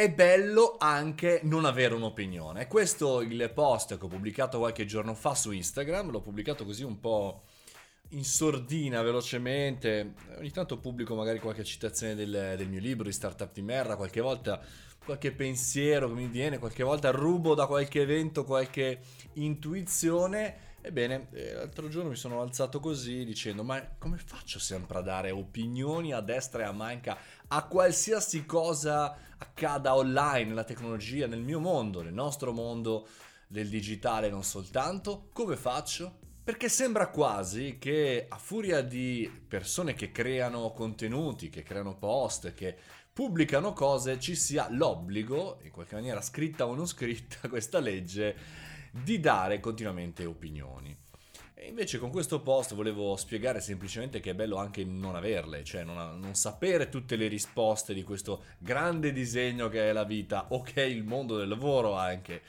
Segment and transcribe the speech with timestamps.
[0.00, 2.66] è bello anche non avere un'opinione.
[2.66, 6.98] Questo il post che ho pubblicato qualche giorno fa su Instagram, l'ho pubblicato così un
[7.00, 7.42] po'
[8.10, 10.14] in sordina velocemente.
[10.38, 14.22] Ogni tanto pubblico magari qualche citazione del, del mio libro di Startup di Merda, qualche
[14.22, 14.58] volta
[15.04, 19.00] qualche pensiero che mi viene, qualche volta rubo da qualche evento qualche
[19.34, 20.68] intuizione.
[20.82, 25.30] Ebbene, eh, l'altro giorno mi sono alzato così dicendo: Ma come faccio sempre a dare
[25.30, 27.18] opinioni a destra e a manca
[27.48, 33.06] a qualsiasi cosa accada online, nella tecnologia, nel mio mondo, nel nostro mondo
[33.46, 35.28] del digitale non soltanto?
[35.32, 36.18] Come faccio?
[36.42, 42.76] Perché sembra quasi che a furia di persone che creano contenuti, che creano post, che
[43.12, 48.36] pubblicano cose, ci sia l'obbligo, in qualche maniera scritta o non scritta, questa legge,
[48.90, 50.96] di dare continuamente opinioni.
[51.54, 55.84] E invece con questo post volevo spiegare semplicemente che è bello anche non averle, cioè
[55.84, 60.62] non, non, sapere tutte le risposte di questo grande disegno che è la vita o
[60.62, 62.40] che è il mondo del lavoro anche.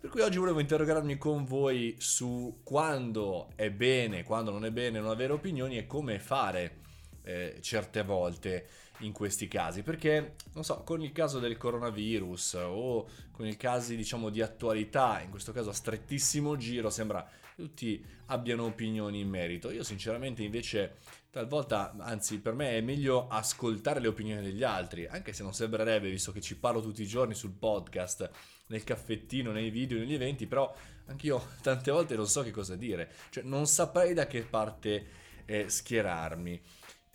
[0.00, 5.00] Per cui oggi volevo interrogarmi con voi su quando è bene, quando non è bene
[5.00, 6.78] non avere opinioni e come fare
[7.24, 8.66] eh, certe volte
[8.98, 9.82] in questi casi.
[9.82, 15.20] Perché, non so, con il caso del coronavirus o con i casi, diciamo, di attualità,
[15.20, 19.70] in questo caso a strettissimo giro, sembra che tutti abbiano opinioni in merito.
[19.70, 20.96] Io sinceramente invece
[21.30, 26.08] talvolta, anzi per me è meglio ascoltare le opinioni degli altri, anche se non sembrerebbe,
[26.08, 28.30] visto che ci parlo tutti i giorni sul podcast
[28.68, 30.74] nel caffettino, nei video, negli eventi, però
[31.06, 35.06] anch'io tante volte non so che cosa dire, cioè non saprei da che parte
[35.44, 36.60] eh, schierarmi.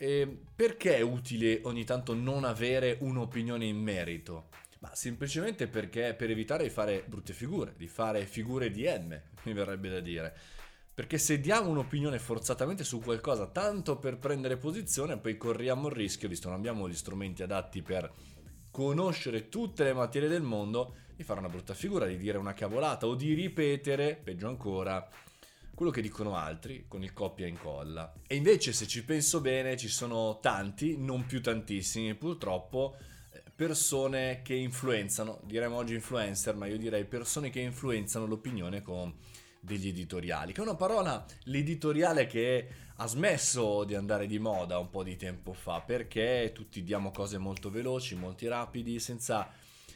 [0.02, 4.48] E perché è utile ogni tanto non avere un'opinione in merito?
[4.80, 9.54] Ma semplicemente perché per evitare di fare brutte figure, di fare figure di M, mi
[9.54, 10.36] verrebbe da dire.
[10.92, 16.28] Perché se diamo un'opinione forzatamente su qualcosa tanto per prendere posizione, poi corriamo il rischio,
[16.28, 18.12] visto che non abbiamo gli strumenti adatti per
[18.72, 23.06] conoscere tutte le materie del mondo, di fare una brutta figura, di dire una cavolata
[23.06, 25.08] o di ripetere, peggio ancora,
[25.74, 28.14] quello che dicono altri con il copia e incolla.
[28.28, 32.96] E invece se ci penso bene ci sono tanti, non più tantissimi purtroppo,
[33.32, 39.14] eh, persone che influenzano, diremmo oggi influencer, ma io direi persone che influenzano l'opinione con
[39.60, 44.90] degli editoriali, che è una parola, l'editoriale che ha smesso di andare di moda un
[44.90, 49.52] po' di tempo fa, perché tutti diamo cose molto veloci, molto rapidi, senza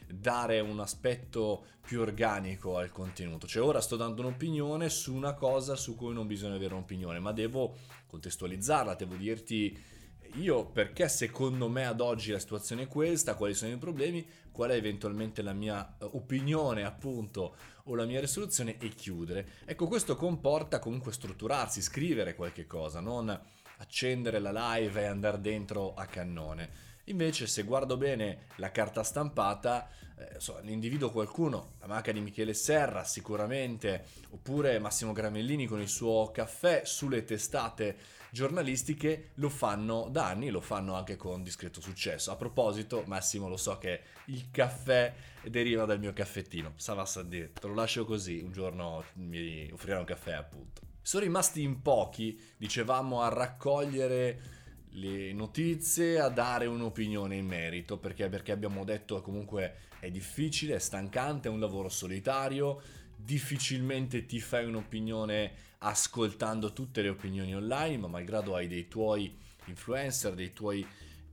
[0.08, 3.48] dare un aspetto più organico al contenuto.
[3.48, 7.32] Cioè ora sto dando un'opinione su una cosa su cui non bisogna avere un'opinione, ma
[7.32, 7.76] devo
[8.08, 9.94] contestualizzarla, devo dirti
[10.36, 14.72] io perché secondo me ad oggi la situazione è questa, quali sono i problemi, qual
[14.72, 17.56] è eventualmente la mia eh, opinione appunto
[17.86, 19.48] o la mia risoluzione e chiudere.
[19.66, 23.40] Ecco questo comporta comunque strutturarsi, scrivere qualche cosa, non
[23.78, 26.94] accendere la live e andare dentro a cannone.
[27.06, 32.20] Invece, se guardo bene la carta stampata, eh, so, ne individuo qualcuno, la marca di
[32.20, 37.96] Michele Serra sicuramente, oppure Massimo Gramellini con il suo caffè sulle testate
[38.32, 42.32] giornalistiche, lo fanno da anni, lo fanno anche con discreto successo.
[42.32, 45.14] A proposito, Massimo, lo so che il caffè
[45.44, 50.34] deriva dal mio caffettino, Savassa te lo lascio così, un giorno mi offrirà un caffè
[50.34, 50.82] appunto.
[51.02, 54.55] Sono rimasti in pochi, dicevamo, a raccogliere
[54.96, 60.80] le notizie, a dare un'opinione in merito, perché, perché abbiamo detto comunque è difficile, è
[60.80, 62.82] stancante, è un lavoro solitario,
[63.16, 69.36] difficilmente ti fai un'opinione ascoltando tutte le opinioni online, ma malgrado hai dei tuoi
[69.66, 70.86] influencer, dei tuoi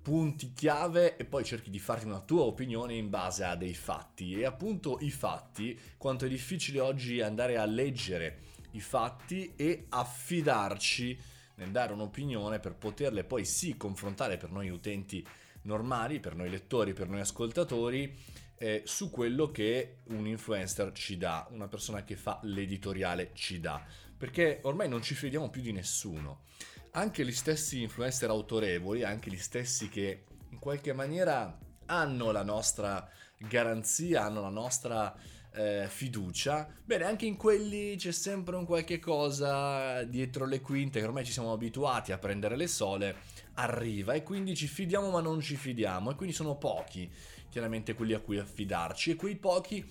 [0.03, 4.41] punti chiave e poi cerchi di farti una tua opinione in base a dei fatti.
[4.41, 11.19] E appunto i fatti, quanto è difficile oggi andare a leggere i fatti e affidarci
[11.56, 15.26] nel dare un'opinione per poterle poi sì confrontare per noi utenti
[15.62, 18.16] normali, per noi lettori, per noi ascoltatori,
[18.56, 23.84] eh, su quello che un influencer ci dà, una persona che fa l'editoriale ci dà.
[24.16, 26.44] Perché ormai non ci fidiamo più di nessuno.
[26.92, 33.08] Anche gli stessi influencer autorevoli, anche gli stessi che in qualche maniera hanno la nostra
[33.36, 35.14] garanzia, hanno la nostra
[35.54, 41.06] eh, fiducia, bene, anche in quelli c'è sempre un qualche cosa dietro le quinte che
[41.06, 43.16] ormai ci siamo abituati a prendere le sole,
[43.54, 47.10] arriva e quindi ci fidiamo ma non ci fidiamo e quindi sono pochi
[47.50, 49.87] chiaramente quelli a cui affidarci e quei pochi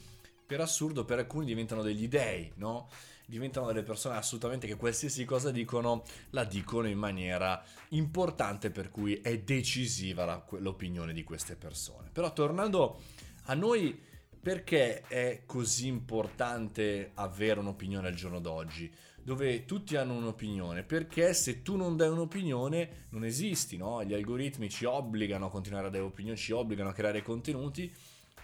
[0.45, 2.89] per assurdo per alcuni diventano degli dei, no?
[3.25, 9.21] Diventano delle persone assolutamente che qualsiasi cosa dicono la dicono in maniera importante per cui
[9.21, 12.09] è decisiva la, l'opinione di queste persone.
[12.11, 12.99] Però tornando
[13.43, 14.09] a noi
[14.41, 18.91] perché è così importante avere un'opinione al giorno d'oggi?
[19.23, 20.83] Dove tutti hanno un'opinione?
[20.83, 24.03] Perché se tu non dai un'opinione non esisti, no?
[24.03, 27.93] Gli algoritmi ci obbligano a continuare a dare opinioni, ci obbligano a creare contenuti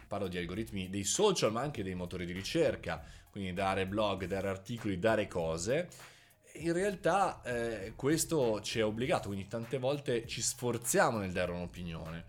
[0.07, 4.47] parlo di algoritmi dei social ma anche dei motori di ricerca, quindi dare blog, dare
[4.47, 5.89] articoli, dare cose.
[6.59, 12.25] In realtà eh, questo ci è obbligato, quindi tante volte ci sforziamo nel dare un'opinione.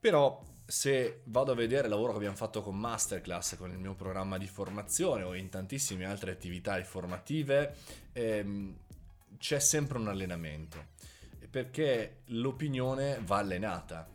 [0.00, 3.94] Però se vado a vedere il lavoro che abbiamo fatto con Masterclass, con il mio
[3.94, 7.74] programma di formazione o in tantissime altre attività formative,
[8.12, 8.76] ehm,
[9.38, 10.86] c'è sempre un allenamento,
[11.50, 14.08] perché l'opinione va allenata.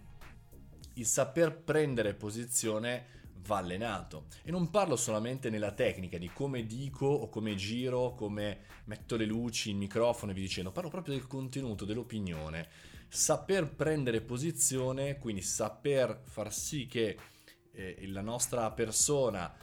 [0.93, 4.25] Il saper prendere posizione va allenato.
[4.43, 9.25] E non parlo solamente nella tecnica di come dico o come giro, come metto le
[9.25, 15.41] luci, il microfono e vi dicendo, parlo proprio del contenuto, dell'opinione saper prendere posizione, quindi
[15.41, 17.17] saper far sì che
[17.71, 19.53] eh, la nostra persona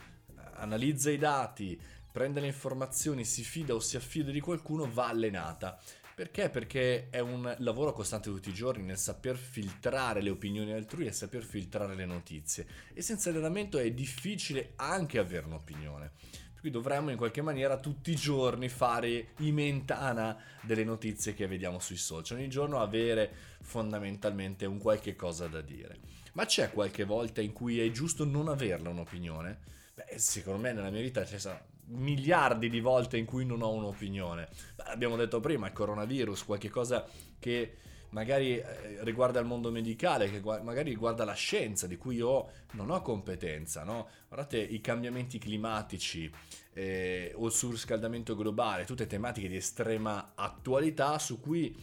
[0.56, 1.78] analizza i dati,
[2.14, 5.76] prende le informazioni, si fida o si affida di qualcuno, va allenata.
[6.14, 6.48] Perché?
[6.48, 11.12] Perché è un lavoro costante tutti i giorni nel saper filtrare le opinioni altrui e
[11.12, 12.68] saper filtrare le notizie.
[12.92, 16.12] E senza allenamento è difficile anche avere un'opinione
[16.60, 21.78] cui dovremmo in qualche maniera tutti i giorni fare i mentana delle notizie che vediamo
[21.80, 23.30] sui social, ogni giorno avere
[23.60, 25.98] fondamentalmente un qualche cosa da dire.
[26.32, 29.58] Ma c'è qualche volta in cui è giusto non averla un'opinione?
[29.94, 33.70] Beh, secondo me nella mia vita ci sono miliardi di volte in cui non ho
[33.70, 34.48] un'opinione.
[34.76, 37.06] Beh, abbiamo detto prima, il coronavirus, qualche cosa
[37.38, 37.76] che
[38.10, 42.90] magari eh, riguarda il mondo medicale, che magari riguarda la scienza, di cui io non
[42.90, 44.08] ho competenza, no?
[44.28, 46.32] Guardate i cambiamenti climatici
[46.72, 51.76] eh, o il surriscaldamento globale, tutte tematiche di estrema attualità su cui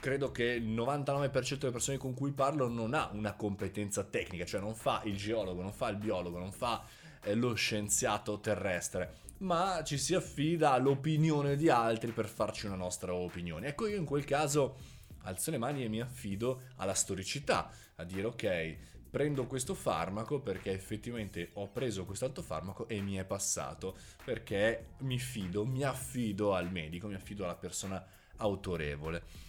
[0.00, 4.60] credo che il 99% delle persone con cui parlo non ha una competenza tecnica, cioè
[4.60, 6.84] non fa il geologo, non fa il biologo, non fa
[7.22, 13.14] eh, lo scienziato terrestre, ma ci si affida all'opinione di altri per farci una nostra
[13.14, 13.68] opinione.
[13.68, 14.76] Ecco, io in quel caso
[15.22, 18.76] alzo le mani e mi affido alla storicità, a dire ok,
[19.10, 25.18] prendo questo farmaco perché effettivamente ho preso quest'altro farmaco e mi è passato, perché mi
[25.18, 28.04] fido, mi affido al medico, mi affido alla persona
[28.36, 29.48] autorevole.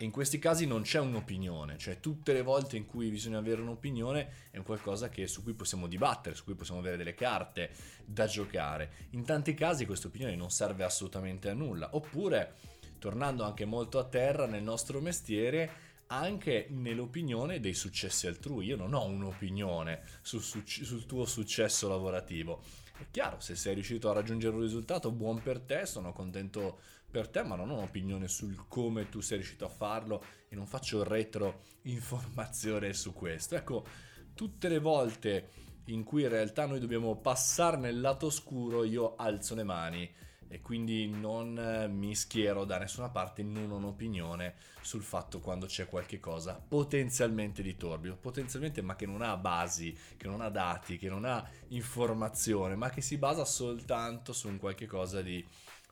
[0.00, 4.48] In questi casi non c'è un'opinione, cioè tutte le volte in cui bisogna avere un'opinione
[4.50, 7.70] è un qualcosa che, su cui possiamo dibattere, su cui possiamo avere delle carte
[8.04, 9.08] da giocare.
[9.12, 12.56] In tanti casi questa opinione non serve assolutamente a nulla, oppure
[12.98, 15.70] tornando anche molto a terra nel nostro mestiere,
[16.08, 18.66] anche nell'opinione dei successi altrui.
[18.66, 22.62] Io non ho un'opinione sul, sul, tuo successo lavorativo.
[22.98, 26.80] È chiaro, se sei riuscito a raggiungere un risultato, buon per te, sono contento
[27.16, 30.66] per te, ma non ho un'opinione sul come tu sei riuscito a farlo e non
[30.66, 33.56] faccio retro informazione su questo.
[33.56, 33.86] Ecco,
[34.34, 35.48] tutte le volte
[35.86, 40.12] in cui in realtà noi dobbiamo passare nel lato oscuro, io alzo le mani
[40.46, 45.64] e quindi non eh, mi schiero da nessuna parte, non ho un'opinione sul fatto quando
[45.64, 50.50] c'è qualche cosa potenzialmente di torbido, potenzialmente ma che non ha basi, che non ha
[50.50, 55.42] dati, che non ha informazione, ma che si basa soltanto su un qualche cosa di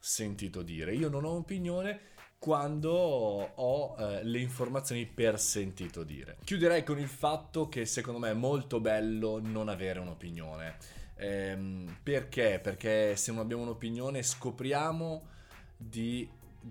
[0.05, 0.95] sentito dire.
[0.95, 6.37] Io non ho opinione quando ho eh, le informazioni per sentito dire.
[6.45, 12.59] Chiuderei con il fatto che secondo me è molto bello non avere un'opinione Ehm, perché?
[12.63, 15.29] Perché se non abbiamo un'opinione scopriamo
[15.77, 16.29] di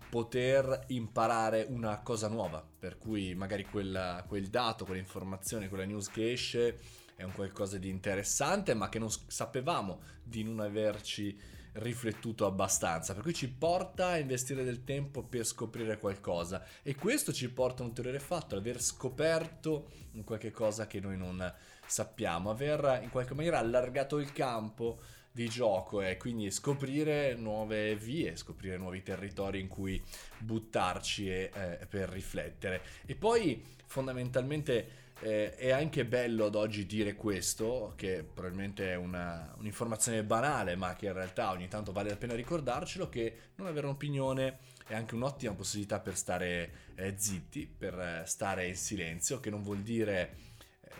[0.09, 6.31] poter imparare una cosa nuova, per cui magari quella, quel dato, quell'informazione, quella news che
[6.31, 6.79] esce
[7.15, 11.37] è un qualcosa di interessante, ma che non sapevamo di non averci
[11.73, 17.33] riflettuto abbastanza, per cui ci porta a investire del tempo per scoprire qualcosa e questo
[17.33, 19.89] ci porta a un ulteriore fatto, aver scoperto
[20.23, 21.51] qualche cosa che noi non
[21.85, 24.99] sappiamo, aver in qualche maniera allargato il campo
[25.31, 30.01] di gioco e quindi scoprire nuove vie, scoprire nuovi territori in cui
[30.37, 32.81] buttarci e, eh, per riflettere.
[33.05, 39.53] E poi fondamentalmente eh, è anche bello ad oggi dire questo, che probabilmente è una,
[39.57, 43.87] un'informazione banale, ma che in realtà ogni tanto vale la pena ricordarcelo, che non avere
[43.87, 49.49] un'opinione è anche un'ottima possibilità per stare eh, zitti, per eh, stare in silenzio, che
[49.49, 50.35] non vuol dire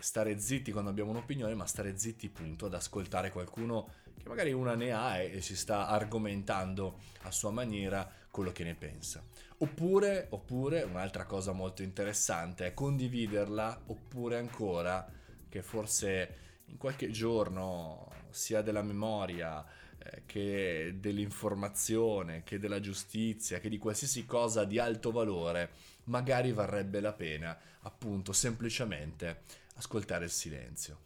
[0.00, 4.74] stare zitti quando abbiamo un'opinione, ma stare zitti punto, ad ascoltare qualcuno che magari una
[4.74, 9.22] ne ha e, e si sta argomentando a sua maniera quello che ne pensa.
[9.58, 15.06] Oppure, oppure, un'altra cosa molto interessante è condividerla, oppure ancora
[15.48, 16.36] che forse
[16.66, 19.64] in qualche giorno sia della memoria
[19.98, 25.70] eh, che dell'informazione, che della giustizia, che di qualsiasi cosa di alto valore,
[26.04, 29.42] magari varrebbe la pena appunto semplicemente
[29.74, 30.98] ascoltare il silenzio.